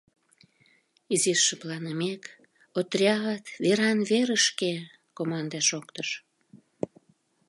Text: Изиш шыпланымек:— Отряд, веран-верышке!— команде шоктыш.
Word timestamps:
Изиш 1.13 1.39
шыпланымек:— 1.47 2.23
Отряд, 2.79 3.43
веран-верышке!— 3.63 4.73
команде 5.17 5.59
шоктыш. 5.69 6.09